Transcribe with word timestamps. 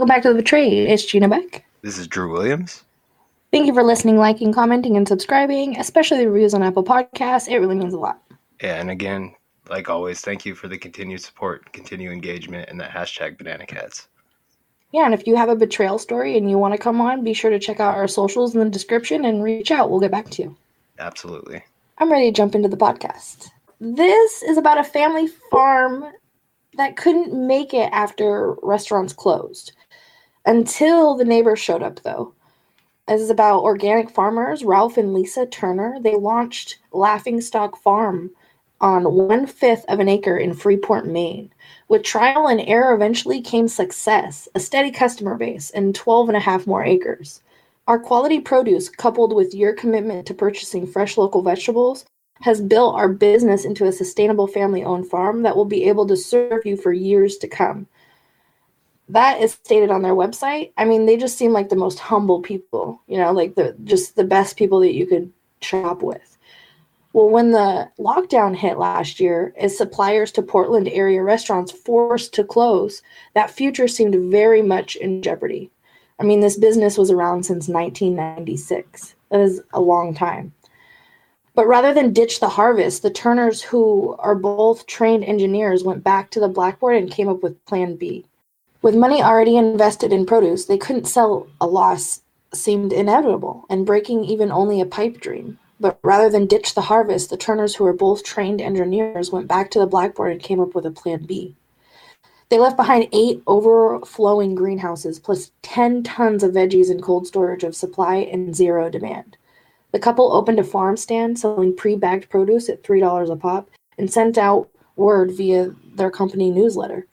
Welcome 0.00 0.14
back 0.16 0.22
to 0.22 0.30
The 0.30 0.36
Betrayed. 0.36 0.88
It's 0.88 1.04
Gina 1.04 1.28
Beck. 1.28 1.62
This 1.82 1.98
is 1.98 2.08
Drew 2.08 2.32
Williams. 2.32 2.84
Thank 3.52 3.66
you 3.66 3.74
for 3.74 3.82
listening, 3.82 4.16
liking, 4.16 4.50
commenting, 4.50 4.96
and 4.96 5.06
subscribing, 5.06 5.76
especially 5.76 6.16
the 6.20 6.30
reviews 6.30 6.54
on 6.54 6.62
Apple 6.62 6.82
Podcasts. 6.82 7.48
It 7.48 7.58
really 7.58 7.74
means 7.74 7.92
a 7.92 7.98
lot. 7.98 8.18
Yeah, 8.62 8.80
and 8.80 8.90
again, 8.90 9.34
like 9.68 9.90
always, 9.90 10.22
thank 10.22 10.46
you 10.46 10.54
for 10.54 10.68
the 10.68 10.78
continued 10.78 11.20
support, 11.20 11.70
continued 11.74 12.12
engagement, 12.12 12.70
and 12.70 12.80
that 12.80 12.90
hashtag 12.90 13.36
banana 13.36 13.66
cats. 13.66 14.08
Yeah, 14.90 15.04
and 15.04 15.12
if 15.12 15.26
you 15.26 15.36
have 15.36 15.50
a 15.50 15.54
betrayal 15.54 15.98
story 15.98 16.38
and 16.38 16.48
you 16.48 16.56
want 16.56 16.72
to 16.72 16.78
come 16.78 17.02
on, 17.02 17.22
be 17.22 17.34
sure 17.34 17.50
to 17.50 17.58
check 17.58 17.78
out 17.78 17.94
our 17.94 18.08
socials 18.08 18.54
in 18.54 18.60
the 18.60 18.70
description 18.70 19.26
and 19.26 19.42
reach 19.42 19.70
out. 19.70 19.90
We'll 19.90 20.00
get 20.00 20.10
back 20.10 20.30
to 20.30 20.42
you. 20.44 20.56
Absolutely. 20.98 21.62
I'm 21.98 22.10
ready 22.10 22.32
to 22.32 22.34
jump 22.34 22.54
into 22.54 22.70
the 22.70 22.76
podcast. 22.78 23.50
This 23.80 24.42
is 24.44 24.56
about 24.56 24.78
a 24.78 24.84
family 24.84 25.26
farm 25.50 26.06
that 26.78 26.96
couldn't 26.96 27.34
make 27.34 27.74
it 27.74 27.90
after 27.92 28.54
restaurants 28.62 29.12
closed. 29.12 29.72
Until 30.46 31.16
the 31.16 31.24
neighbors 31.24 31.58
showed 31.58 31.82
up, 31.82 32.00
though. 32.02 32.34
This 33.06 33.20
is 33.20 33.30
about 33.30 33.62
organic 33.62 34.08
farmers, 34.08 34.64
Ralph 34.64 34.96
and 34.96 35.12
Lisa 35.12 35.44
Turner. 35.46 35.98
They 36.00 36.14
launched 36.14 36.78
Laughing 36.92 37.40
Stock 37.40 37.76
Farm 37.76 38.30
on 38.80 39.12
one 39.12 39.46
fifth 39.46 39.84
of 39.88 40.00
an 40.00 40.08
acre 40.08 40.38
in 40.38 40.54
Freeport, 40.54 41.06
Maine. 41.06 41.52
With 41.88 42.02
trial 42.02 42.46
and 42.46 42.60
error, 42.62 42.94
eventually 42.94 43.42
came 43.42 43.68
success, 43.68 44.48
a 44.54 44.60
steady 44.60 44.90
customer 44.90 45.36
base, 45.36 45.70
and 45.70 45.94
12 45.94 46.28
and 46.28 46.36
a 46.36 46.40
half 46.40 46.66
more 46.66 46.84
acres. 46.84 47.42
Our 47.86 47.98
quality 47.98 48.40
produce, 48.40 48.88
coupled 48.88 49.34
with 49.34 49.54
your 49.54 49.74
commitment 49.74 50.26
to 50.26 50.34
purchasing 50.34 50.86
fresh 50.86 51.18
local 51.18 51.42
vegetables, 51.42 52.06
has 52.40 52.62
built 52.62 52.94
our 52.94 53.08
business 53.08 53.64
into 53.64 53.86
a 53.86 53.92
sustainable 53.92 54.46
family 54.46 54.82
owned 54.82 55.10
farm 55.10 55.42
that 55.42 55.56
will 55.56 55.66
be 55.66 55.84
able 55.84 56.06
to 56.06 56.16
serve 56.16 56.64
you 56.64 56.76
for 56.76 56.92
years 56.92 57.36
to 57.38 57.48
come. 57.48 57.86
That 59.12 59.40
is 59.40 59.52
stated 59.52 59.90
on 59.90 60.02
their 60.02 60.14
website. 60.14 60.72
I 60.76 60.84
mean, 60.84 61.06
they 61.06 61.16
just 61.16 61.36
seem 61.36 61.52
like 61.52 61.68
the 61.68 61.76
most 61.76 61.98
humble 61.98 62.40
people, 62.40 63.02
you 63.08 63.18
know, 63.18 63.32
like 63.32 63.56
the 63.56 63.74
just 63.84 64.14
the 64.14 64.24
best 64.24 64.56
people 64.56 64.80
that 64.80 64.94
you 64.94 65.06
could 65.06 65.32
shop 65.60 66.02
with. 66.02 66.38
Well, 67.12 67.28
when 67.28 67.50
the 67.50 67.90
lockdown 67.98 68.54
hit 68.54 68.78
last 68.78 69.18
year, 69.18 69.52
as 69.58 69.76
suppliers 69.76 70.30
to 70.32 70.42
Portland 70.42 70.88
area 70.88 71.22
restaurants 71.24 71.72
forced 71.72 72.32
to 72.34 72.44
close, 72.44 73.02
that 73.34 73.50
future 73.50 73.88
seemed 73.88 74.30
very 74.30 74.62
much 74.62 74.94
in 74.94 75.22
jeopardy. 75.22 75.70
I 76.20 76.22
mean, 76.22 76.38
this 76.38 76.56
business 76.56 76.96
was 76.96 77.10
around 77.10 77.44
since 77.44 77.66
1996. 77.66 79.16
That 79.30 79.40
is 79.40 79.60
a 79.72 79.80
long 79.80 80.14
time. 80.14 80.52
But 81.54 81.66
rather 81.66 81.92
than 81.92 82.12
ditch 82.12 82.38
the 82.38 82.48
harvest, 82.48 83.02
the 83.02 83.10
Turners, 83.10 83.60
who 83.60 84.14
are 84.20 84.36
both 84.36 84.86
trained 84.86 85.24
engineers, 85.24 85.82
went 85.82 86.04
back 86.04 86.30
to 86.30 86.40
the 86.40 86.48
blackboard 86.48 86.96
and 86.96 87.10
came 87.10 87.28
up 87.28 87.42
with 87.42 87.64
Plan 87.64 87.96
B. 87.96 88.24
With 88.82 88.96
money 88.96 89.22
already 89.22 89.56
invested 89.56 90.12
in 90.12 90.24
produce, 90.24 90.64
they 90.64 90.78
couldn't 90.78 91.06
sell 91.06 91.48
a 91.60 91.66
loss 91.66 92.22
seemed 92.52 92.92
inevitable 92.92 93.66
and 93.68 93.86
breaking 93.86 94.24
even 94.24 94.50
only 94.50 94.80
a 94.80 94.86
pipe 94.86 95.20
dream. 95.20 95.58
But 95.78 95.98
rather 96.02 96.30
than 96.30 96.46
ditch 96.46 96.74
the 96.74 96.82
harvest, 96.82 97.30
the 97.30 97.36
Turners, 97.36 97.74
who 97.74 97.84
were 97.84 97.92
both 97.92 98.24
trained 98.24 98.60
engineers, 98.60 99.30
went 99.30 99.48
back 99.48 99.70
to 99.70 99.78
the 99.78 99.86
blackboard 99.86 100.32
and 100.32 100.42
came 100.42 100.60
up 100.60 100.74
with 100.74 100.86
a 100.86 100.90
Plan 100.90 101.24
B. 101.24 101.56
They 102.48 102.58
left 102.58 102.76
behind 102.76 103.08
eight 103.12 103.42
overflowing 103.46 104.54
greenhouses 104.54 105.18
plus 105.18 105.52
10 105.62 106.02
tons 106.02 106.42
of 106.42 106.52
veggies 106.52 106.90
in 106.90 107.00
cold 107.00 107.26
storage 107.26 107.64
of 107.64 107.76
supply 107.76 108.16
and 108.16 108.56
zero 108.56 108.90
demand. 108.90 109.36
The 109.92 110.00
couple 110.00 110.32
opened 110.32 110.58
a 110.58 110.64
farm 110.64 110.96
stand 110.96 111.38
selling 111.38 111.76
pre 111.76 111.96
bagged 111.96 112.28
produce 112.28 112.68
at 112.68 112.82
$3 112.82 113.30
a 113.30 113.36
pop 113.36 113.70
and 113.98 114.12
sent 114.12 114.36
out 114.36 114.68
word 114.96 115.32
via 115.32 115.74
their 115.94 116.10
company 116.10 116.50
newsletter. 116.50 117.06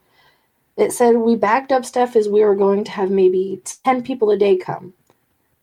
It 0.77 0.93
said, 0.93 1.17
We 1.17 1.35
backed 1.35 1.71
up 1.71 1.85
stuff 1.85 2.15
as 2.15 2.29
we 2.29 2.43
were 2.43 2.55
going 2.55 2.83
to 2.83 2.91
have 2.91 3.09
maybe 3.09 3.61
10 3.83 4.03
people 4.03 4.29
a 4.29 4.37
day 4.37 4.55
come. 4.55 4.93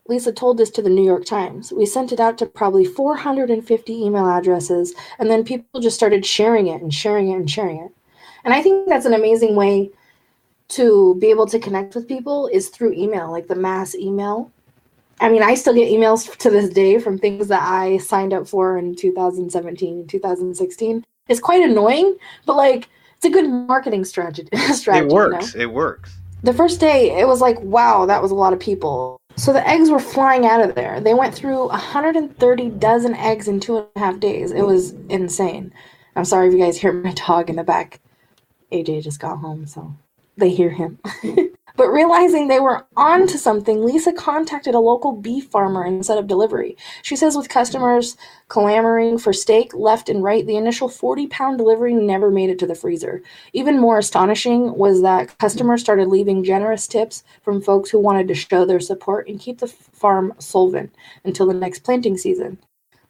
Lisa 0.07 0.31
told 0.31 0.57
this 0.57 0.69
to 0.71 0.83
the 0.83 0.89
New 0.89 1.03
York 1.03 1.25
Times. 1.25 1.71
We 1.71 1.85
sent 1.85 2.11
it 2.11 2.19
out 2.19 2.37
to 2.37 2.45
probably 2.45 2.85
450 2.85 3.93
email 3.93 4.27
addresses, 4.27 4.93
and 5.17 5.31
then 5.31 5.43
people 5.43 5.81
just 5.81 5.95
started 5.95 6.25
sharing 6.25 6.67
it 6.67 6.81
and 6.81 6.93
sharing 6.93 7.31
it 7.31 7.35
and 7.37 7.49
sharing 7.49 7.79
it. 7.79 7.91
And 8.43 8.53
I 8.53 8.61
think 8.61 8.87
that's 8.87 9.07
an 9.07 9.15
amazing 9.15 9.55
way 9.55 9.89
to 10.67 11.15
be 11.15 11.29
able 11.31 11.47
to 11.47 11.59
connect 11.59 11.95
with 11.95 12.07
people 12.07 12.47
is 12.47 12.69
through 12.69 12.93
email, 12.93 13.31
like 13.31 13.47
the 13.47 13.55
mass 13.55 13.95
email. 13.95 14.51
I 15.21 15.29
mean, 15.29 15.41
I 15.41 15.55
still 15.55 15.73
get 15.73 15.91
emails 15.91 16.35
to 16.37 16.49
this 16.49 16.69
day 16.69 16.99
from 16.99 17.17
things 17.17 17.47
that 17.47 17.63
I 17.63 17.97
signed 17.97 18.33
up 18.33 18.47
for 18.47 18.77
in 18.77 18.95
2017 18.95 19.99
and 19.99 20.09
2016. 20.09 21.03
It's 21.27 21.39
quite 21.39 21.63
annoying, 21.63 22.17
but 22.45 22.57
like 22.57 22.89
it's 23.25 23.35
a 23.35 23.41
good 23.41 23.49
marketing 23.49 24.05
strategy. 24.05 24.47
strategy 24.73 25.07
It 25.07 25.11
works. 25.13 25.53
You 25.53 25.59
know? 25.59 25.63
It 25.63 25.73
works. 25.73 26.17
The 26.43 26.53
first 26.53 26.79
day, 26.79 27.19
it 27.19 27.27
was 27.27 27.41
like, 27.41 27.59
wow, 27.61 28.05
that 28.05 28.21
was 28.21 28.31
a 28.31 28.35
lot 28.35 28.53
of 28.53 28.59
people. 28.59 29.19
So 29.35 29.51
the 29.51 29.67
eggs 29.67 29.89
were 29.89 29.99
flying 29.99 30.45
out 30.45 30.61
of 30.61 30.75
there. 30.75 31.01
They 31.01 31.13
went 31.13 31.33
through 31.33 31.67
130 31.69 32.69
dozen 32.69 33.15
eggs 33.15 33.47
in 33.47 33.59
two 33.59 33.77
and 33.77 33.87
a 33.95 33.99
half 33.99 34.19
days. 34.19 34.51
It 34.51 34.61
was 34.61 34.91
insane. 35.09 35.73
I'm 36.15 36.23
sorry 36.23 36.47
if 36.47 36.53
you 36.53 36.59
guys 36.59 36.77
hear 36.77 36.93
my 36.93 37.13
dog 37.27 37.49
in 37.49 37.55
the 37.55 37.63
back. 37.63 37.99
AJ 38.71 39.03
just 39.03 39.19
got 39.19 39.39
home, 39.39 39.65
so 39.65 39.95
they 40.37 40.49
hear 40.49 40.69
him. 40.69 40.99
but 41.77 41.89
realizing 41.89 42.47
they 42.47 42.59
were 42.59 42.85
on 42.95 43.27
to 43.27 43.37
something, 43.37 43.83
Lisa 43.83 44.13
contacted 44.13 44.75
a 44.75 44.79
local 44.79 45.11
beef 45.11 45.47
farmer 45.47 45.85
set 46.03 46.17
up 46.17 46.27
delivery. 46.27 46.77
She 47.01 47.15
says 47.15 47.35
with 47.35 47.49
customers 47.49 48.17
clamoring 48.47 49.17
for 49.17 49.33
steak 49.33 49.73
left 49.73 50.09
and 50.09 50.23
right, 50.23 50.45
the 50.45 50.57
initial 50.57 50.87
40 50.87 51.27
pound 51.27 51.57
delivery 51.57 51.93
never 51.93 52.31
made 52.31 52.49
it 52.49 52.59
to 52.59 52.67
the 52.67 52.75
freezer. 52.75 53.21
Even 53.53 53.79
more 53.79 53.97
astonishing 53.97 54.75
was 54.77 55.01
that 55.01 55.37
customers 55.37 55.81
started 55.81 56.07
leaving 56.07 56.43
generous 56.43 56.87
tips 56.87 57.23
from 57.43 57.61
folks 57.61 57.89
who 57.89 57.99
wanted 57.99 58.27
to 58.27 58.35
show 58.35 58.65
their 58.65 58.79
support 58.79 59.27
and 59.27 59.39
keep 59.39 59.59
the 59.59 59.67
farm 59.67 60.33
solvent 60.39 60.93
until 61.23 61.47
the 61.47 61.53
next 61.53 61.79
planting 61.79 62.17
season. 62.17 62.57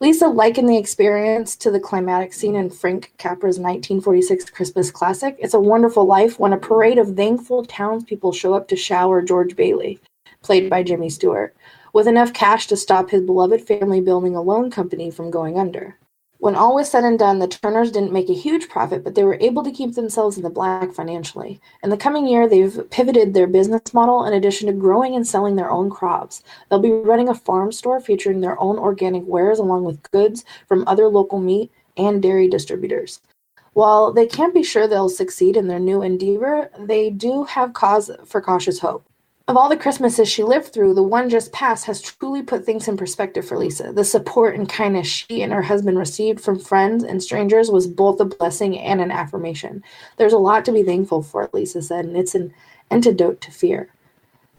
Lisa 0.02 0.28
likened 0.28 0.68
the 0.68 0.78
experience 0.78 1.56
to 1.56 1.72
the 1.72 1.80
climatic 1.80 2.34
scene 2.34 2.56
in 2.56 2.70
Frank 2.70 3.14
Capra's 3.18 3.58
1946 3.58 4.50
Christmas 4.50 4.92
classic. 4.92 5.38
It's 5.40 5.54
a 5.54 5.60
Wonderful 5.60 6.06
Life 6.06 6.38
when 6.38 6.52
a 6.52 6.58
parade 6.58 6.98
of 6.98 7.16
thankful 7.16 7.64
townspeople 7.64 8.34
show 8.34 8.54
up 8.54 8.68
to 8.68 8.76
shower 8.76 9.22
George 9.22 9.56
Bailey, 9.56 10.02
played 10.42 10.70
by 10.70 10.84
Jimmy 10.84 11.10
Stewart, 11.10 11.56
with 11.94 12.10
enough 12.10 12.34
cash 12.34 12.68
to 12.68 12.76
stop 12.76 13.10
his 13.10 13.22
beloved 13.22 13.66
family 13.66 14.02
building 14.02 14.36
a 14.36 14.42
loan 14.42 14.70
company 14.70 15.10
from 15.10 15.32
going 15.32 15.58
under. 15.58 15.96
When 16.46 16.56
all 16.56 16.76
was 16.76 16.92
said 16.92 17.04
and 17.04 17.18
done, 17.18 17.40
the 17.40 17.48
Turners 17.48 17.90
didn't 17.92 18.14
make 18.14 18.30
a 18.30 18.34
huge 18.36 18.70
profit, 18.70 19.04
but 19.04 19.16
they 19.16 19.24
were 19.24 19.40
able 19.42 19.64
to 19.64 19.72
keep 19.72 19.96
themselves 19.96 20.38
in 20.38 20.44
the 20.44 20.50
black 20.52 20.94
financially. 20.94 21.60
In 21.82 21.90
the 21.90 21.98
coming 21.98 22.28
year, 22.28 22.48
they've 22.48 22.88
pivoted 22.92 23.34
their 23.34 23.48
business 23.48 23.96
model 23.96 24.24
in 24.26 24.34
addition 24.34 24.68
to 24.68 24.74
growing 24.74 25.16
and 25.16 25.28
selling 25.28 25.56
their 25.56 25.72
own 25.72 25.90
crops. 25.90 26.44
They'll 26.70 26.78
be 26.78 26.92
running 26.92 27.30
a 27.30 27.34
farm 27.34 27.72
store 27.72 28.00
featuring 28.00 28.42
their 28.42 28.62
own 28.62 28.78
organic 28.78 29.24
wares 29.26 29.58
along 29.58 29.86
with 29.86 30.12
goods 30.12 30.46
from 30.68 30.88
other 30.88 31.08
local 31.08 31.40
meat 31.40 31.72
and 31.98 32.22
dairy 32.22 32.48
distributors. 32.48 33.22
While 33.74 34.14
they 34.14 34.28
can't 34.28 34.54
be 34.54 34.62
sure 34.62 34.88
they'll 34.88 35.10
succeed 35.10 35.58
in 35.58 35.68
their 35.68 35.80
new 35.80 36.04
endeavor, 36.04 36.70
they 36.78 37.10
do 37.10 37.46
have 37.46 37.74
cause 37.74 38.12
for 38.24 38.40
cautious 38.40 38.78
hope. 38.78 39.04
Of 39.48 39.58
all 39.58 39.70
the 39.70 39.78
Christmases 39.78 40.28
she 40.28 40.44
lived 40.44 40.74
through, 40.74 40.96
the 40.96 41.04
one 41.04 41.30
just 41.30 41.52
past 41.52 41.86
has 41.86 42.02
truly 42.02 42.42
put 42.42 42.66
things 42.66 42.88
in 42.88 42.98
perspective 42.98 43.48
for 43.48 43.60
Lisa. 43.60 43.92
The 43.94 44.04
support 44.04 44.56
and 44.56 44.68
kindness 44.68 45.06
she 45.06 45.44
and 45.44 45.54
her 45.54 45.62
husband 45.62 46.00
received 46.00 46.42
from 46.42 46.58
friends 46.58 47.04
and 47.04 47.22
strangers 47.22 47.70
was 47.70 47.86
both 47.86 48.20
a 48.20 48.26
blessing 48.26 48.80
and 48.80 49.00
an 49.00 49.12
affirmation. 49.12 49.84
There's 50.18 50.34
a 50.34 50.40
lot 50.40 50.66
to 50.66 50.72
be 50.72 50.82
thankful 50.82 51.22
for, 51.22 51.48
Lisa 51.54 51.84
said, 51.84 52.06
and 52.06 52.18
it's 52.18 52.34
an 52.34 52.56
antidote 52.90 53.40
to 53.42 53.52
fear. 53.52 53.90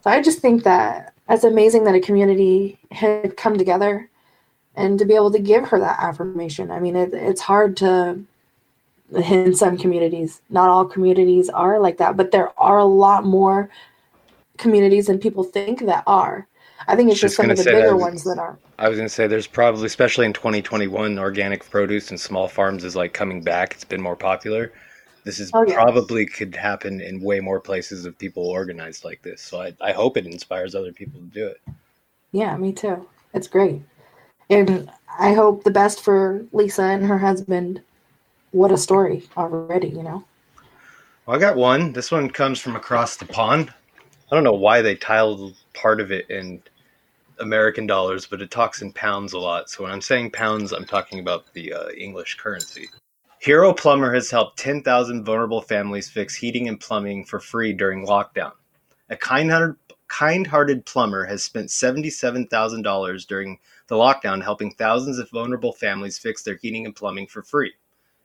So 0.05 0.09
I 0.09 0.21
just 0.21 0.39
think 0.39 0.63
that 0.63 1.13
that's 1.27 1.43
amazing 1.43 1.83
that 1.83 1.95
a 1.95 1.99
community 1.99 2.79
had 2.91 3.35
come 3.35 3.57
together 3.57 4.09
and 4.73 4.97
to 4.99 5.05
be 5.05 5.15
able 5.15 5.31
to 5.31 5.39
give 5.39 5.67
her 5.67 5.79
that 5.79 5.99
affirmation. 5.99 6.71
I 6.71 6.79
mean, 6.79 6.95
it, 6.95 7.13
it's 7.13 7.41
hard 7.41 7.75
to 7.77 8.19
in 9.13 9.53
some 9.53 9.77
communities. 9.77 10.41
Not 10.49 10.69
all 10.69 10.85
communities 10.85 11.49
are 11.49 11.77
like 11.77 11.97
that, 11.97 12.15
but 12.15 12.31
there 12.31 12.57
are 12.57 12.77
a 12.77 12.85
lot 12.85 13.25
more 13.25 13.69
communities 14.57 15.07
than 15.07 15.19
people 15.19 15.43
think 15.43 15.85
that 15.85 16.03
are. 16.07 16.47
I 16.87 16.95
think 16.95 17.09
it's 17.11 17.19
just, 17.19 17.35
Just 17.35 17.37
some 17.37 17.49
of 17.49 17.57
the 17.57 17.63
bigger 17.63 17.89
that- 17.89 17.97
ones 17.97 18.23
that 18.23 18.37
are. 18.37 18.57
I 18.79 18.87
was 18.87 18.97
going 18.97 19.07
to 19.09 19.13
say 19.13 19.25
there's 19.25 19.47
probably, 19.47 19.87
especially 19.87 20.27
in 20.27 20.33
2021, 20.33 21.17
organic 21.17 21.67
produce 21.69 22.11
and 22.11 22.19
small 22.19 22.47
farms 22.47 22.83
is 22.83 22.95
like 22.95 23.13
coming 23.13 23.41
back. 23.41 23.73
It's 23.73 23.83
been 23.83 24.01
more 24.01 24.15
popular. 24.15 24.71
This 25.23 25.39
is 25.39 25.49
Oh, 25.53 25.65
probably 25.65 26.25
could 26.27 26.55
happen 26.55 27.01
in 27.01 27.19
way 27.21 27.39
more 27.39 27.59
places 27.59 28.05
if 28.05 28.17
people 28.19 28.47
organized 28.47 29.03
like 29.03 29.21
this. 29.23 29.41
So 29.41 29.61
I, 29.61 29.73
I 29.81 29.91
hope 29.91 30.15
it 30.15 30.25
inspires 30.27 30.75
other 30.75 30.93
people 30.93 31.19
to 31.19 31.25
do 31.25 31.47
it. 31.47 31.59
Yeah, 32.31 32.55
me 32.55 32.71
too. 32.71 33.07
It's 33.33 33.47
great. 33.47 33.81
And 34.49 34.89
I 35.19 35.33
hope 35.33 35.63
the 35.63 35.71
best 35.71 36.01
for 36.01 36.45
Lisa 36.53 36.83
and 36.83 37.03
her 37.05 37.17
husband. 37.17 37.81
What 38.51 38.71
a 38.71 38.77
story 38.77 39.27
already, 39.35 39.89
you 39.89 40.03
know? 40.03 40.23
Well, 41.25 41.35
I 41.35 41.39
got 41.39 41.57
one. 41.57 41.91
This 41.93 42.11
one 42.11 42.29
comes 42.29 42.59
from 42.61 42.75
across 42.75 43.17
the 43.17 43.25
pond. 43.25 43.73
I 44.29 44.35
don't 44.35 44.43
know 44.43 44.53
why 44.53 44.81
they 44.81 44.95
tiled 44.95 45.55
part 45.73 46.01
of 46.01 46.11
it 46.11 46.29
in 46.29 46.61
American 47.39 47.87
dollars, 47.87 48.25
but 48.25 48.41
it 48.41 48.51
talks 48.51 48.81
in 48.81 48.91
pounds 48.91 49.33
a 49.33 49.39
lot. 49.39 49.69
So 49.69 49.83
when 49.83 49.91
I'm 49.91 50.01
saying 50.01 50.31
pounds, 50.31 50.73
I'm 50.73 50.85
talking 50.85 51.19
about 51.19 51.53
the 51.53 51.73
uh, 51.73 51.89
English 51.97 52.35
currency. 52.35 52.89
Hero 53.39 53.71
Plumber 53.71 54.13
has 54.13 54.29
helped 54.31 54.57
10,000 54.59 55.23
vulnerable 55.23 55.61
families 55.61 56.09
fix 56.09 56.35
heating 56.35 56.67
and 56.67 56.79
plumbing 56.79 57.23
for 57.23 57.39
free 57.39 57.71
during 57.71 58.05
lockdown. 58.05 58.51
A 59.09 59.15
kind-hearted, 59.15 59.75
kind-hearted 60.07 60.85
plumber 60.85 61.23
has 61.23 61.43
spent 61.43 61.69
$77,000 61.69 63.27
during 63.27 63.59
the 63.87 63.95
lockdown 63.95 64.43
helping 64.43 64.71
thousands 64.71 65.19
of 65.19 65.29
vulnerable 65.29 65.71
families 65.71 66.17
fix 66.17 66.43
their 66.43 66.55
heating 66.55 66.85
and 66.85 66.95
plumbing 66.95 67.27
for 67.27 67.43
free. 67.43 67.73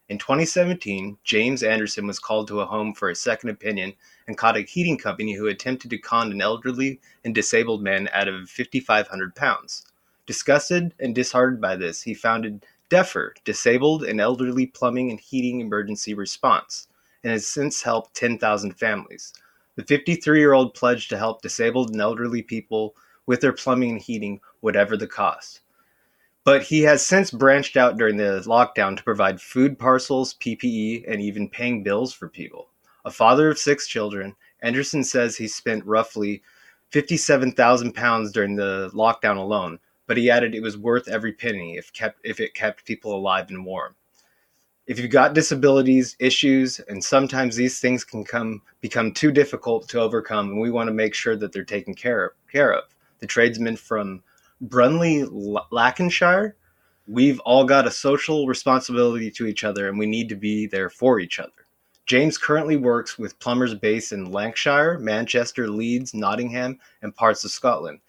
In 0.08 0.18
2017, 0.18 1.16
James 1.24 1.62
Anderson 1.62 2.06
was 2.06 2.18
called 2.18 2.48
to 2.48 2.60
a 2.60 2.66
home 2.66 2.92
for 2.92 3.08
a 3.08 3.14
second 3.14 3.50
opinion 3.50 3.94
and 4.26 4.36
caught 4.36 4.56
a 4.56 4.62
heating 4.62 4.98
company 4.98 5.34
who 5.34 5.46
attempted 5.46 5.90
to 5.90 5.98
con 5.98 6.32
an 6.32 6.42
elderly 6.42 7.00
and 7.24 7.34
disabled 7.34 7.82
man 7.82 8.08
out 8.12 8.28
of 8.28 8.50
5,500 8.50 9.34
pounds. 9.34 9.86
Disgusted 10.26 10.92
and 11.00 11.14
disheartened 11.14 11.60
by 11.60 11.76
this, 11.76 12.02
he 12.02 12.14
founded 12.14 12.66
DEPHER, 12.90 13.36
Disabled 13.44 14.04
and 14.04 14.20
Elderly 14.20 14.66
Plumbing 14.66 15.10
and 15.10 15.18
Heating 15.18 15.62
Emergency 15.62 16.12
Response, 16.12 16.88
and 17.24 17.32
has 17.32 17.48
since 17.48 17.80
helped 17.80 18.14
10,000 18.14 18.72
families. 18.72 19.32
The 19.76 19.84
53 19.84 20.38
year 20.38 20.52
old 20.52 20.74
pledged 20.74 21.08
to 21.08 21.16
help 21.16 21.40
disabled 21.40 21.90
and 21.90 22.00
elderly 22.02 22.42
people 22.42 22.94
with 23.24 23.40
their 23.40 23.54
plumbing 23.54 23.92
and 23.92 24.00
heating, 24.00 24.42
whatever 24.60 24.94
the 24.94 25.06
cost. 25.06 25.61
But 26.44 26.62
he 26.62 26.82
has 26.82 27.06
since 27.06 27.30
branched 27.30 27.76
out 27.76 27.96
during 27.96 28.16
the 28.16 28.42
lockdown 28.46 28.96
to 28.96 29.02
provide 29.04 29.40
food 29.40 29.78
parcels, 29.78 30.34
PPE, 30.34 31.04
and 31.06 31.20
even 31.20 31.48
paying 31.48 31.84
bills 31.84 32.12
for 32.12 32.28
people. 32.28 32.68
A 33.04 33.10
father 33.10 33.48
of 33.48 33.58
six 33.58 33.86
children, 33.86 34.34
Anderson 34.60 35.04
says 35.04 35.36
he 35.36 35.46
spent 35.46 35.84
roughly 35.84 36.42
57,000 36.90 37.94
pounds 37.94 38.32
during 38.32 38.56
the 38.56 38.90
lockdown 38.92 39.36
alone, 39.36 39.78
but 40.06 40.16
he 40.16 40.30
added 40.30 40.54
it 40.54 40.62
was 40.62 40.76
worth 40.76 41.08
every 41.08 41.32
penny 41.32 41.76
if 41.76 41.92
kept 41.92 42.18
if 42.24 42.40
it 42.40 42.54
kept 42.54 42.84
people 42.84 43.14
alive 43.14 43.48
and 43.48 43.64
warm. 43.64 43.94
If 44.86 44.98
you've 44.98 45.12
got 45.12 45.34
disabilities, 45.34 46.16
issues, 46.18 46.80
and 46.80 47.02
sometimes 47.02 47.54
these 47.54 47.78
things 47.78 48.02
can 48.02 48.24
come 48.24 48.62
become 48.80 49.12
too 49.12 49.30
difficult 49.30 49.88
to 49.90 50.00
overcome, 50.00 50.50
and 50.50 50.60
we 50.60 50.72
want 50.72 50.88
to 50.88 50.94
make 50.94 51.14
sure 51.14 51.36
that 51.36 51.52
they're 51.52 51.64
taken 51.64 51.94
care 51.94 52.26
of. 52.26 52.32
Care 52.50 52.72
of. 52.72 52.84
The 53.20 53.26
tradesmen 53.28 53.76
from 53.76 54.22
Burnley, 54.62 55.24
Lancashire, 55.70 56.56
we've 57.08 57.40
all 57.40 57.64
got 57.64 57.86
a 57.86 57.90
social 57.90 58.46
responsibility 58.46 59.30
to 59.32 59.46
each 59.46 59.64
other, 59.64 59.88
and 59.88 59.98
we 59.98 60.06
need 60.06 60.28
to 60.28 60.36
be 60.36 60.66
there 60.66 60.88
for 60.88 61.18
each 61.18 61.40
other. 61.40 61.50
James 62.06 62.38
currently 62.38 62.76
works 62.76 63.18
with 63.18 63.38
plumbers 63.40 63.74
based 63.74 64.12
in 64.12 64.30
Lancashire, 64.30 64.98
Manchester, 64.98 65.68
Leeds, 65.68 66.14
Nottingham, 66.14 66.78
and 67.02 67.14
parts 67.14 67.44
of 67.44 67.50
Scotland, 67.50 68.00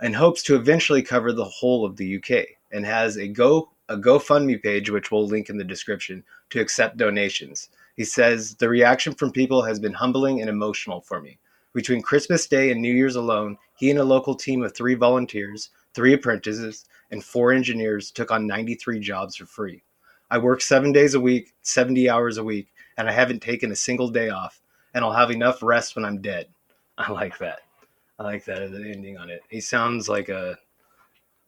and 0.00 0.16
hopes 0.16 0.42
to 0.42 0.56
eventually 0.56 1.02
cover 1.02 1.32
the 1.32 1.44
whole 1.44 1.84
of 1.84 1.96
the 1.96 2.16
UK. 2.16 2.46
And 2.72 2.84
has 2.86 3.16
a 3.18 3.28
Go 3.28 3.70
a 3.88 3.96
GoFundMe 3.96 4.62
page, 4.62 4.90
which 4.90 5.10
we'll 5.10 5.26
link 5.26 5.50
in 5.50 5.58
the 5.58 5.64
description, 5.64 6.24
to 6.50 6.60
accept 6.60 6.96
donations. 6.96 7.68
He 7.94 8.04
says 8.04 8.54
the 8.54 8.68
reaction 8.68 9.14
from 9.14 9.30
people 9.30 9.62
has 9.62 9.78
been 9.78 9.92
humbling 9.92 10.40
and 10.40 10.48
emotional 10.48 11.02
for 11.02 11.20
me. 11.20 11.38
Between 11.74 12.02
Christmas 12.02 12.46
Day 12.46 12.72
and 12.72 12.80
New 12.80 12.92
Year's 12.92 13.16
alone, 13.16 13.58
he 13.76 13.90
and 13.90 13.98
a 13.98 14.04
local 14.04 14.34
team 14.34 14.62
of 14.62 14.74
three 14.74 14.94
volunteers, 14.94 15.70
three 15.94 16.14
apprentices, 16.14 16.84
and 17.10 17.22
four 17.22 17.52
engineers 17.52 18.10
took 18.10 18.30
on 18.30 18.46
93 18.46 19.00
jobs 19.00 19.36
for 19.36 19.46
free. 19.46 19.82
I 20.30 20.38
work 20.38 20.62
seven 20.62 20.92
days 20.92 21.14
a 21.14 21.20
week, 21.20 21.52
70 21.62 22.08
hours 22.08 22.38
a 22.38 22.44
week, 22.44 22.68
and 22.96 23.08
I 23.08 23.12
haven't 23.12 23.40
taken 23.40 23.70
a 23.70 23.76
single 23.76 24.08
day 24.08 24.30
off, 24.30 24.62
and 24.94 25.04
I'll 25.04 25.12
have 25.12 25.30
enough 25.30 25.62
rest 25.62 25.94
when 25.94 26.04
I'm 26.04 26.22
dead. 26.22 26.46
I 26.98 27.10
like 27.12 27.38
that. 27.38 27.60
I 28.18 28.24
like 28.24 28.44
that 28.46 28.62
an 28.62 28.90
ending 28.92 29.18
on 29.18 29.30
it. 29.30 29.42
He 29.48 29.60
sounds 29.60 30.08
like 30.08 30.28
a 30.28 30.58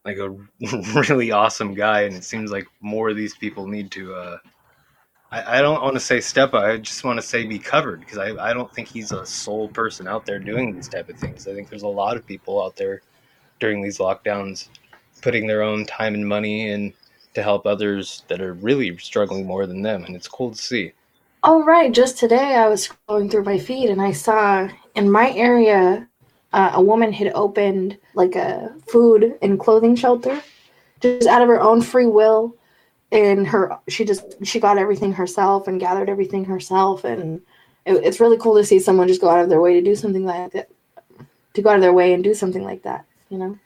like 0.04 0.18
a 0.18 0.36
really 1.08 1.30
awesome 1.30 1.72
guy, 1.72 2.02
and 2.02 2.14
it 2.14 2.24
seems 2.24 2.50
like 2.50 2.66
more 2.80 3.10
of 3.10 3.16
these 3.16 3.36
people 3.36 3.66
need 3.66 3.90
to. 3.92 4.14
Uh, 4.14 4.38
I, 5.30 5.58
I 5.58 5.62
don't 5.62 5.82
want 5.82 5.94
to 5.94 6.00
say 6.00 6.20
step 6.20 6.52
up. 6.52 6.64
I 6.64 6.76
just 6.76 7.04
want 7.04 7.18
to 7.18 7.26
say 7.26 7.46
be 7.46 7.58
covered 7.58 8.00
because 8.00 8.18
I, 8.18 8.50
I 8.50 8.52
don't 8.52 8.72
think 8.72 8.88
he's 8.88 9.12
a 9.12 9.24
sole 9.24 9.68
person 9.68 10.06
out 10.06 10.26
there 10.26 10.38
doing 10.38 10.74
these 10.74 10.88
type 10.88 11.08
of 11.08 11.16
things. 11.16 11.48
I 11.48 11.54
think 11.54 11.70
there's 11.70 11.82
a 11.82 11.88
lot 11.88 12.16
of 12.16 12.26
people 12.26 12.62
out 12.62 12.76
there 12.76 13.02
during 13.60 13.82
these 13.82 13.98
lockdowns 13.98 14.68
putting 15.22 15.46
their 15.46 15.62
own 15.62 15.86
time 15.86 16.14
and 16.14 16.28
money 16.28 16.68
in 16.68 16.92
to 17.32 17.42
help 17.42 17.66
others 17.66 18.22
that 18.28 18.40
are 18.40 18.52
really 18.54 18.96
struggling 18.98 19.46
more 19.46 19.66
than 19.66 19.82
them, 19.82 20.04
and 20.04 20.14
it's 20.14 20.28
cool 20.28 20.50
to 20.50 20.56
see. 20.56 20.92
All 21.42 21.62
right, 21.62 21.92
just 21.92 22.18
today 22.18 22.54
I 22.56 22.68
was 22.68 22.88
scrolling 22.88 23.30
through 23.30 23.44
my 23.44 23.58
feed 23.58 23.90
and 23.90 24.00
I 24.00 24.12
saw 24.12 24.68
in 24.94 25.10
my 25.10 25.30
area 25.32 26.08
uh, 26.52 26.72
a 26.74 26.82
woman 26.82 27.12
had 27.12 27.32
opened 27.34 27.98
like 28.14 28.36
a 28.36 28.74
food 28.86 29.36
and 29.42 29.58
clothing 29.58 29.96
shelter 29.96 30.40
just 31.00 31.26
out 31.26 31.42
of 31.42 31.48
her 31.48 31.60
own 31.60 31.82
free 31.82 32.06
will 32.06 32.56
and 33.12 33.46
her 33.46 33.76
she 33.88 34.04
just 34.04 34.24
she 34.42 34.60
got 34.60 34.78
everything 34.78 35.12
herself 35.12 35.68
and 35.68 35.80
gathered 35.80 36.08
everything 36.08 36.44
herself 36.44 37.04
and 37.04 37.42
it, 37.84 37.94
it's 38.04 38.20
really 38.20 38.38
cool 38.38 38.54
to 38.54 38.64
see 38.64 38.78
someone 38.78 39.08
just 39.08 39.20
go 39.20 39.28
out 39.28 39.42
of 39.42 39.48
their 39.48 39.60
way 39.60 39.74
to 39.74 39.82
do 39.82 39.94
something 39.94 40.24
like 40.24 40.52
that 40.52 40.70
to 41.52 41.60
go 41.60 41.70
out 41.70 41.76
of 41.76 41.82
their 41.82 41.92
way 41.92 42.14
and 42.14 42.24
do 42.24 42.32
something 42.32 42.62
like 42.62 42.82
that 42.82 43.04
you 43.30 43.38
know 43.38 43.58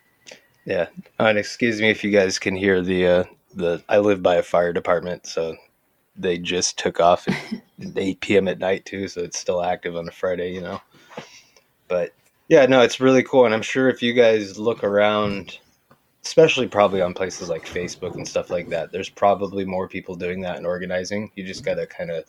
yeah 0.64 0.86
and 1.18 1.38
excuse 1.38 1.80
me 1.80 1.90
if 1.90 2.04
you 2.04 2.10
guys 2.10 2.38
can 2.38 2.56
hear 2.56 2.82
the 2.82 3.06
uh 3.06 3.24
the 3.54 3.82
i 3.88 3.98
live 3.98 4.22
by 4.22 4.36
a 4.36 4.42
fire 4.42 4.72
department 4.72 5.26
so 5.26 5.56
they 6.18 6.36
just 6.36 6.78
took 6.78 7.00
off 7.00 7.26
at 7.28 7.36
8 7.96 8.20
p.m. 8.20 8.48
at 8.48 8.58
night 8.58 8.84
too, 8.84 9.08
so 9.08 9.22
it's 9.22 9.38
still 9.38 9.62
active 9.62 9.96
on 9.96 10.08
a 10.08 10.12
Friday, 10.12 10.52
you 10.52 10.60
know. 10.60 10.80
But 11.86 12.12
yeah, 12.48 12.66
no, 12.66 12.82
it's 12.82 13.00
really 13.00 13.22
cool, 13.22 13.46
and 13.46 13.54
I'm 13.54 13.62
sure 13.62 13.88
if 13.88 14.02
you 14.02 14.12
guys 14.12 14.58
look 14.58 14.82
around, 14.82 15.58
especially 16.24 16.66
probably 16.66 17.00
on 17.00 17.14
places 17.14 17.48
like 17.48 17.64
Facebook 17.64 18.14
and 18.14 18.26
stuff 18.26 18.50
like 18.50 18.68
that, 18.70 18.90
there's 18.90 19.08
probably 19.08 19.64
more 19.64 19.88
people 19.88 20.16
doing 20.16 20.40
that 20.42 20.56
and 20.56 20.66
organizing. 20.66 21.30
You 21.36 21.44
just 21.44 21.64
got 21.64 21.74
to 21.74 21.86
kind 21.86 22.10
of 22.10 22.24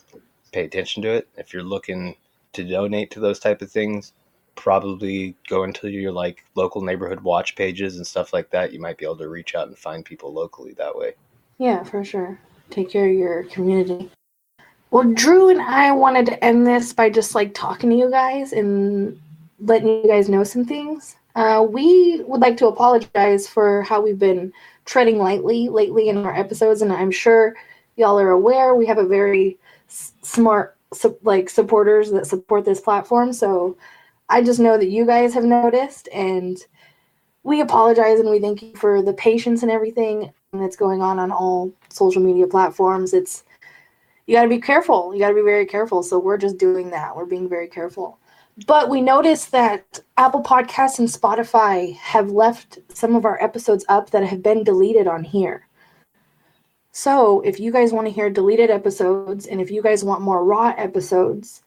pay 0.53 0.65
attention 0.65 1.01
to 1.03 1.09
it. 1.09 1.27
If 1.35 1.53
you're 1.53 1.63
looking 1.63 2.15
to 2.53 2.63
donate 2.63 3.11
to 3.11 3.19
those 3.19 3.39
type 3.39 3.61
of 3.61 3.71
things, 3.71 4.13
probably 4.59 5.35
go 5.47 5.63
into 5.63 5.89
your 5.89 6.11
like 6.11 6.43
local 6.55 6.81
neighborhood 6.81 7.21
watch 7.21 7.55
pages 7.55 7.97
and 7.97 8.05
stuff 8.05 8.33
like 8.33 8.49
that. 8.51 8.73
You 8.73 8.79
might 8.79 8.97
be 8.97 9.05
able 9.05 9.17
to 9.17 9.29
reach 9.29 9.55
out 9.55 9.67
and 9.67 9.77
find 9.77 10.05
people 10.05 10.31
locally 10.33 10.73
that 10.73 10.95
way. 10.95 11.13
Yeah, 11.57 11.83
for 11.83 12.03
sure 12.03 12.39
take 12.69 12.89
care 12.89 13.07
of 13.07 13.15
your 13.15 13.43
community. 13.45 14.09
Well, 14.91 15.11
Drew 15.13 15.49
and 15.49 15.61
I 15.61 15.91
wanted 15.91 16.25
to 16.27 16.43
end 16.43 16.65
this 16.65 16.93
by 16.93 17.09
just 17.09 17.35
like 17.35 17.53
talking 17.53 17.89
to 17.89 17.95
you 17.95 18.09
guys 18.09 18.53
and 18.53 19.19
letting 19.59 19.87
you 19.87 20.07
guys 20.07 20.29
know 20.29 20.43
some 20.43 20.65
things. 20.65 21.15
Uh, 21.35 21.65
we 21.69 22.21
would 22.25 22.41
like 22.41 22.57
to 22.57 22.67
apologize 22.67 23.47
for 23.47 23.83
how 23.83 24.01
we've 24.01 24.19
been 24.19 24.51
treading 24.85 25.19
lightly 25.19 25.69
lately 25.69 26.09
in 26.09 26.17
our 26.17 26.35
episodes, 26.35 26.81
and 26.81 26.91
I'm 26.91 27.11
sure 27.11 27.55
y'all 27.97 28.19
are 28.19 28.31
aware 28.31 28.73
we 28.73 28.87
have 28.87 28.97
a 28.97 29.05
very 29.05 29.57
s- 29.87 30.13
smart 30.23 30.75
like 31.21 31.49
supporters 31.51 32.09
that 32.09 32.25
support 32.25 32.65
this 32.65 32.81
platform. 32.81 33.31
So 33.31 33.77
I 34.29 34.43
just 34.43 34.59
know 34.59 34.77
that 34.77 34.89
you 34.89 35.05
guys 35.05 35.33
have 35.33 35.43
noticed, 35.43 36.07
and 36.13 36.57
we 37.43 37.61
apologize 37.61 38.19
and 38.19 38.29
we 38.29 38.39
thank 38.39 38.61
you 38.61 38.75
for 38.75 39.01
the 39.01 39.13
patience 39.13 39.63
and 39.63 39.71
everything 39.71 40.31
that's 40.53 40.75
going 40.75 41.01
on 41.01 41.19
on 41.19 41.31
all 41.31 41.73
social 41.89 42.21
media 42.21 42.47
platforms. 42.47 43.13
It's 43.13 43.43
you 44.27 44.35
got 44.35 44.43
to 44.43 44.49
be 44.49 44.61
careful. 44.61 45.13
You 45.13 45.19
got 45.19 45.29
to 45.29 45.35
be 45.35 45.41
very 45.41 45.65
careful. 45.65 46.03
So 46.03 46.19
we're 46.19 46.37
just 46.37 46.59
doing 46.59 46.91
that. 46.91 47.15
We're 47.15 47.25
being 47.25 47.49
very 47.49 47.67
careful. 47.67 48.19
But 48.67 48.89
we 48.89 49.01
noticed 49.01 49.51
that 49.51 50.01
Apple 50.17 50.43
Podcasts 50.43 50.99
and 50.99 51.07
Spotify 51.07 51.95
have 51.95 52.29
left 52.29 52.79
some 52.89 53.15
of 53.15 53.25
our 53.25 53.41
episodes 53.41 53.85
up 53.89 54.11
that 54.11 54.23
have 54.23 54.43
been 54.43 54.63
deleted 54.63 55.07
on 55.07 55.23
here. 55.23 55.65
So 56.91 57.41
if 57.41 57.59
you 57.59 57.71
guys 57.71 57.93
want 57.93 58.07
to 58.07 58.13
hear 58.13 58.29
deleted 58.29 58.69
episodes 58.69 59.47
and 59.47 59.61
if 59.61 59.71
you 59.71 59.81
guys 59.81 60.03
want 60.03 60.21
more 60.21 60.43
raw 60.43 60.73
episodes, 60.77 61.63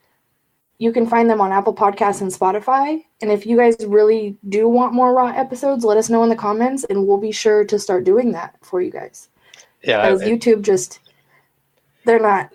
you 0.83 0.91
can 0.93 1.07
find 1.07 1.31
them 1.31 1.41
on 1.41 1.53
Apple 1.53 1.73
Podcasts 1.75 2.23
and 2.23 2.31
Spotify. 2.33 3.05
And 3.21 3.31
if 3.31 3.47
you 3.47 3.57
guys 3.57 3.77
really 3.87 4.37
do 4.49 4.69
want 4.69 4.93
more 4.93 5.15
raw 5.15 5.29
episodes, 5.29 5.85
let 5.85 5.97
us 5.97 6.11
know 6.11 6.25
in 6.25 6.29
the 6.29 6.35
comments 6.35 6.83
and 6.91 7.07
we'll 7.07 7.19
be 7.19 7.31
sure 7.31 7.65
to 7.65 7.79
start 7.79 8.03
doing 8.03 8.33
that 8.33 8.57
for 8.63 8.81
you 8.83 8.91
guys. 8.91 9.29
Yeah, 9.85 10.03
Because 10.03 10.23
YouTube 10.23 10.63
just 10.63 10.99
they're 12.05 12.19
not 12.19 12.53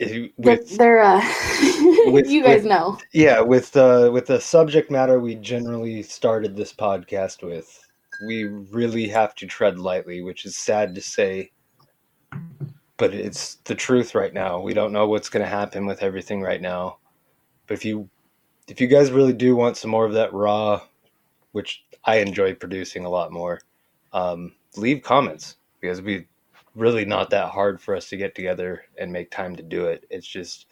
with, 0.00 0.30
they're, 0.38 0.56
they're 0.78 1.00
uh 1.00 1.20
with- 2.10 2.28
you 2.28 2.42
guys 2.42 2.62
with- 2.62 2.70
know. 2.72 2.98
yeah 3.12 3.40
with 3.40 3.70
the 3.70 4.10
with 4.12 4.26
the 4.26 4.40
subject 4.40 4.90
matter 4.90 5.20
we 5.20 5.36
generally 5.36 6.02
started 6.02 6.56
this 6.56 6.72
podcast 6.72 7.44
with, 7.44 7.68
we 8.26 8.44
really 8.44 9.06
have 9.06 9.34
to 9.36 9.46
tread 9.46 9.78
lightly, 9.78 10.22
which 10.22 10.44
is 10.44 10.56
sad 10.56 10.92
to 10.96 11.00
say. 11.00 11.52
But 12.96 13.14
it's 13.14 13.56
the 13.64 13.74
truth 13.76 14.14
right 14.16 14.34
now. 14.34 14.60
We 14.60 14.74
don't 14.74 14.92
know 14.92 15.06
what's 15.06 15.28
going 15.30 15.44
to 15.44 15.48
happen 15.60 15.86
with 15.86 16.02
everything 16.02 16.42
right 16.42 16.60
now. 16.60 16.98
But 17.70 17.74
if 17.74 17.84
you 17.84 18.10
if 18.66 18.80
you 18.80 18.88
guys 18.88 19.12
really 19.12 19.32
do 19.32 19.54
want 19.54 19.76
some 19.76 19.92
more 19.92 20.04
of 20.04 20.12
that 20.14 20.32
raw, 20.32 20.80
which 21.52 21.84
I 22.04 22.16
enjoy 22.16 22.52
producing 22.52 23.04
a 23.04 23.08
lot 23.08 23.30
more, 23.30 23.60
um, 24.12 24.56
leave 24.76 25.04
comments 25.04 25.54
because 25.80 26.02
we 26.02 26.26
really 26.74 27.04
not 27.04 27.30
that 27.30 27.50
hard 27.50 27.80
for 27.80 27.94
us 27.94 28.08
to 28.08 28.16
get 28.16 28.34
together 28.34 28.86
and 28.98 29.12
make 29.12 29.30
time 29.30 29.54
to 29.54 29.62
do 29.62 29.84
it. 29.84 30.04
It's 30.10 30.26
just 30.26 30.66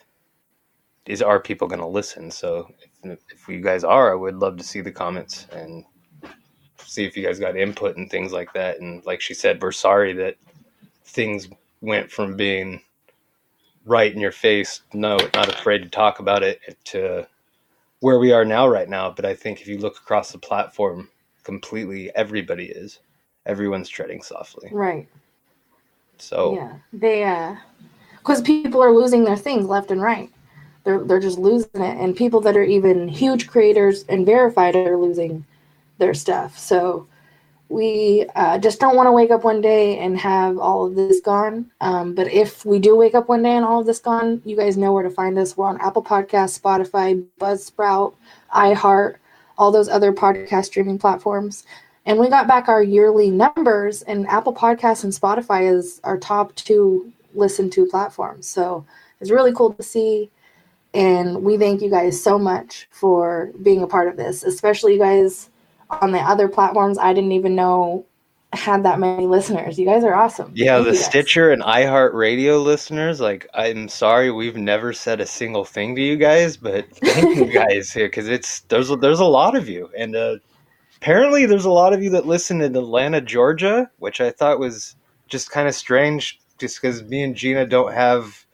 is 1.07 1.23
are 1.23 1.39
people 1.39 1.69
going 1.69 1.79
to 1.79 1.87
listen? 1.87 2.33
So 2.33 2.69
if, 3.05 3.21
if 3.33 3.49
you 3.49 3.61
guys 3.61 3.85
are, 3.85 4.11
I 4.11 4.17
would 4.17 4.35
love 4.35 4.57
to 4.57 4.65
see 4.65 4.81
the 4.81 4.91
comments 4.91 5.47
and 5.53 5.85
see 6.85 7.05
if 7.05 7.17
you 7.17 7.25
guys 7.25 7.39
got 7.39 7.57
input 7.57 7.97
and 7.97 8.11
things 8.11 8.33
like 8.33 8.53
that. 8.55 8.81
And 8.81 9.07
like 9.07 9.21
she 9.21 9.35
said, 9.35 9.63
we're 9.63 9.71
sorry 9.71 10.15
that 10.15 10.35
things 11.05 11.49
went 11.81 12.11
from 12.11 12.37
being 12.37 12.83
right 13.89 14.13
in 14.13 14.21
your 14.21 14.33
face, 14.33 14.83
no, 14.93 15.17
not 15.35 15.49
afraid 15.49 15.83
to 15.83 15.89
talk 15.89 16.21
about 16.21 16.43
it, 16.43 16.61
to 16.85 17.27
where 18.01 18.19
we 18.19 18.33
are 18.33 18.45
now 18.45 18.69
right 18.69 18.89
now. 18.89 19.11
But 19.11 19.25
I 19.25 19.35
think 19.35 19.61
if 19.61 19.67
you 19.67 19.79
look 19.79 19.97
across 19.97 20.31
the 20.31 20.39
platform, 20.39 21.09
completely 21.43 22.15
everybody 22.15 22.67
is. 22.67 23.01
Everyone's 23.47 23.89
treading 23.89 24.23
softly. 24.23 24.69
Right. 24.71 25.09
So 26.19 26.55
Yeah. 26.55 26.75
They 26.93 27.25
uh 27.25 27.57
because 28.19 28.43
people 28.43 28.83
are 28.83 28.93
losing 28.93 29.25
their 29.25 29.37
things 29.37 29.67
left 29.67 29.91
and 29.91 30.03
right. 30.03 30.31
They're 30.85 31.03
they're 31.03 31.21
just 31.21 31.39
losing 31.39 31.71
it. 31.75 31.97
And 31.99 32.15
people 32.15 32.41
that 32.43 32.57
are 32.57 32.63
even 32.63 33.09
huge 33.09 33.47
creators 33.47 34.05
and 34.09 34.27
verified 34.27 34.77
are 34.77 34.99
losing 34.99 35.47
their 35.97 36.13
stuff. 36.13 36.59
So 36.59 37.09
we 37.69 38.25
uh, 38.35 38.59
just 38.59 38.81
don't 38.81 38.97
want 38.97 39.07
to 39.07 39.13
wake 39.13 39.31
up 39.31 39.45
one 39.45 39.61
day 39.61 39.99
and 39.99 40.19
have 40.19 40.59
all 40.59 40.87
of 40.87 40.95
this 40.95 41.21
gone. 41.21 41.71
Um, 41.81 42.15
but 42.15 42.27
if 42.33 42.65
we 42.65 42.79
do 42.79 42.97
wake 42.97 43.15
up 43.15 43.29
one 43.29 43.43
day 43.43 43.57
and 43.57 43.65
all 43.65 43.81
of 43.81 43.87
this 43.87 43.99
gone, 43.99 44.41
you 44.45 44.57
guys 44.57 44.79
know 44.79 44.93
where 44.93 45.03
to 45.03 45.11
find 45.11 45.39
us. 45.39 45.57
We're 45.57 45.67
on 45.67 45.81
Apple 45.81 46.03
Podcasts, 46.03 46.59
Spotify, 46.59 47.27
Buzzsprout, 47.39 48.15
iHeart, 48.55 49.17
all 49.59 49.71
those 49.71 49.89
other 49.89 50.13
podcast 50.13 50.67
streaming 50.67 50.99
platforms. 50.99 51.65
And 52.07 52.19
we 52.19 52.31
got 52.31 52.49
back 52.49 52.69
our 52.69 52.83
yearly 52.83 53.31
numbers, 53.31 54.01
and 54.01 54.27
Apple 54.29 54.55
Podcasts 54.55 55.05
and 55.05 55.13
Spotify 55.13 55.71
is 55.71 56.01
our 56.05 56.17
top 56.17 56.55
two 56.55 57.13
listened 57.35 57.73
to 57.73 57.85
platforms. 57.85 58.47
So 58.47 58.87
it's 59.21 59.31
really 59.31 59.53
cool 59.53 59.75
to 59.75 59.83
see. 59.83 60.31
And 60.95 61.43
we 61.43 61.59
thank 61.59 61.83
you 61.83 61.91
guys 61.91 62.23
so 62.23 62.39
much 62.39 62.89
for 62.91 63.53
being 63.63 63.83
a 63.83 63.87
part 63.87 64.09
of 64.09 64.17
this, 64.17 64.43
especially 64.43 64.95
you 64.95 64.99
guys 64.99 65.51
on 65.91 66.13
the 66.13 66.19
other 66.19 66.49
platforms 66.49 66.99
I 66.99 67.13
didn't 67.13 67.33
even 67.33 67.55
know 67.55 68.07
had 68.53 68.85
that 68.85 68.99
many 68.99 69.27
listeners. 69.27 69.79
You 69.79 69.85
guys 69.85 70.05
are 70.05 70.15
awesome. 70.15 70.53
Yeah, 70.55 70.83
Thank 70.83 70.89
the. 70.89 70.97
Stitcher 70.97 71.51
and 71.51 71.63
iHeart 71.63 72.15
Radio 72.15 72.59
listeners, 72.59 73.21
like, 73.21 73.47
I'm 73.53 73.89
sorry 73.89 74.31
we've 74.31 74.57
never 74.57 74.93
said 74.93 75.21
a 75.21 75.27
single 75.27 75.65
thing 75.65 75.95
to 75.97 76.03
you 76.03 76.17
guys, 76.17 76.57
but 76.57 76.87
thank 76.97 77.37
you 77.37 77.47
guys 77.53 77.93
here 77.93 78.07
because 78.07 78.29
it's 78.29 78.61
there's 78.63 78.91
a, 78.91 78.97
there's 78.97 79.21
a 79.21 79.27
lot 79.27 79.55
of 79.55 79.69
you, 79.69 79.91
and 79.97 80.17
uh, 80.17 80.37
apparently 80.97 81.45
there's 81.45 81.67
a 81.67 81.71
lot 81.71 81.93
of 81.93 82.03
you 82.03 82.11
that 82.11 82.27
listen 82.27 82.63
in 82.63 82.75
Atlanta, 82.75 83.21
Georgia, 83.21 83.91
which 83.99 84.21
I 84.21 84.31
thought 84.31 84.59
was 84.59 84.97
just 85.27 85.51
kind 85.51 85.69
of 85.69 85.75
strange, 85.75 86.41
just 86.57 86.81
because 86.81 87.03
me 87.03 87.23
and 87.23 87.37
Gina 87.37 87.67
don't 87.67 87.93
have 87.93 88.47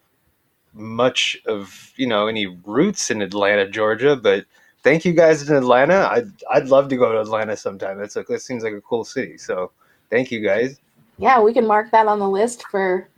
much 0.72 1.40
of 1.46 1.92
you 1.94 2.08
know 2.08 2.26
any 2.26 2.46
roots 2.46 3.10
in 3.10 3.22
Atlanta, 3.22 3.68
Georgia, 3.68 4.16
but. 4.16 4.44
Thank 4.84 5.04
you 5.04 5.12
guys 5.12 5.48
in 5.48 5.56
Atlanta. 5.56 6.08
I'd, 6.12 6.30
I'd 6.52 6.68
love 6.68 6.88
to 6.90 6.96
go 6.96 7.10
to 7.10 7.20
Atlanta 7.20 7.56
sometime. 7.56 8.00
It's 8.00 8.14
like, 8.14 8.30
it 8.30 8.42
seems 8.42 8.62
like 8.62 8.74
a 8.74 8.80
cool 8.82 9.04
city. 9.04 9.38
So 9.38 9.72
thank 10.10 10.30
you 10.30 10.40
guys. 10.40 10.78
Yeah, 11.18 11.40
we 11.40 11.52
can 11.52 11.66
mark 11.66 11.90
that 11.90 12.06
on 12.06 12.18
the 12.18 12.28
list 12.28 12.64
for 12.70 13.08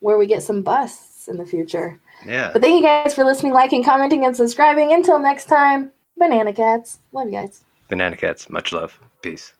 where 0.00 0.18
we 0.18 0.26
get 0.26 0.42
some 0.42 0.62
busts 0.62 1.28
in 1.28 1.36
the 1.38 1.46
future. 1.46 1.98
Yeah. 2.26 2.50
But 2.52 2.62
thank 2.62 2.76
you 2.76 2.82
guys 2.82 3.14
for 3.14 3.24
listening, 3.24 3.52
liking, 3.52 3.82
commenting, 3.82 4.26
and 4.26 4.36
subscribing. 4.36 4.92
Until 4.92 5.18
next 5.18 5.46
time, 5.46 5.90
banana 6.18 6.52
cats. 6.52 6.98
Love 7.12 7.26
you 7.26 7.32
guys. 7.32 7.64
Banana 7.88 8.16
Cats, 8.16 8.48
much 8.48 8.72
love. 8.72 8.98
Peace. 9.20 9.52